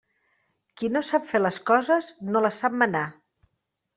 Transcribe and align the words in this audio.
Qui 0.79 0.89
no 0.93 1.03
sap 1.09 1.27
fer 1.33 1.41
les 1.41 1.59
coses, 1.69 2.09
no 2.31 2.43
les 2.47 2.57
sap 2.63 2.79
manar. 2.83 3.05